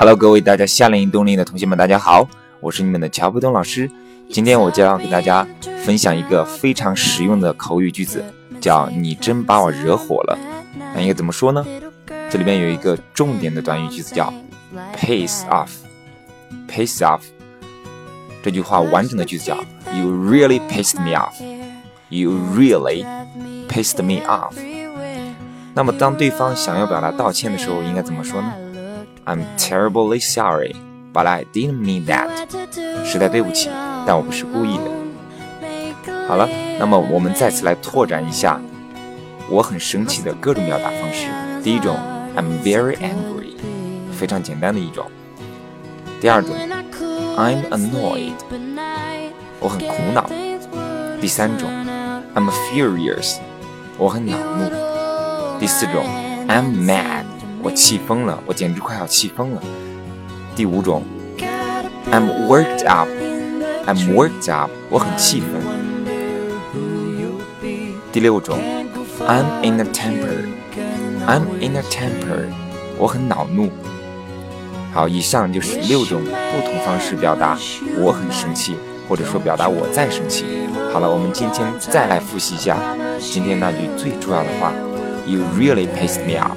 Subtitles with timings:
[0.00, 2.26] Hello，各位大家夏令营冬令营的同学们，大家好，
[2.60, 3.86] 我是你们的乔布东老师。
[4.30, 5.46] 今天我将要给大家
[5.84, 8.24] 分享一个非常实用的口语句子，
[8.62, 10.38] 叫“你真把我惹火了”。
[10.94, 11.62] 那应该怎么说呢？
[12.30, 14.32] 这里面有一个重点的短语句子叫
[14.96, 17.20] “piss off”，piss off。
[18.42, 19.54] 这句话完整的句子叫
[19.92, 21.34] “You really pissed me off”。
[22.08, 23.04] You really
[23.68, 24.54] pissed me off。
[25.74, 28.50] 那么当对方想要表达道歉的时候，应该怎么说呢
[29.26, 30.74] ？I'm terribly sorry,
[31.12, 32.28] but I didn't mean that。
[33.04, 33.68] 实在对不起，
[34.06, 34.90] 但我不是故意的。
[36.26, 36.48] 好了，
[36.78, 38.60] 那么我们再次来拓展一下
[39.48, 41.26] 我很生气的各种表达方式。
[41.62, 41.96] 第一种
[42.36, 43.54] ，I'm very angry，
[44.12, 45.10] 非常简单的一种。
[46.20, 46.54] 第二种
[47.36, 48.34] ，I'm annoyed，
[49.58, 50.30] 我很苦恼。
[51.20, 51.68] 第三种
[52.34, 53.38] ，I'm furious，
[53.98, 54.70] 我很恼怒。
[55.58, 56.04] 第四种
[56.46, 57.24] ，I'm mad。
[57.62, 59.62] 我气疯了，我简直快要气疯了。
[60.56, 61.02] 第五种
[62.10, 65.60] ，I'm worked up，I'm worked up，我很气愤。
[68.12, 68.58] 第六种
[69.20, 72.46] ，I'm in a temper，I'm in a temper，
[72.98, 73.70] 我很恼怒。
[74.92, 77.56] 好，以上就是六种不同方式表达
[77.98, 78.74] 我很生气，
[79.08, 80.44] 或者说表达我在生气。
[80.92, 82.76] 好了，我们今天再来复习一下
[83.20, 84.72] 今天那句最重要的话
[85.26, 86.56] ：You really pissed me off。